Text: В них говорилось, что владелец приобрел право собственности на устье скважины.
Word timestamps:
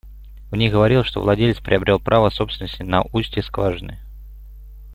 В 0.49 0.55
них 0.55 0.71
говорилось, 0.71 1.05
что 1.05 1.21
владелец 1.21 1.59
приобрел 1.59 1.99
право 1.99 2.31
собственности 2.31 2.81
на 2.81 3.03
устье 3.13 3.43
скважины. 3.43 3.99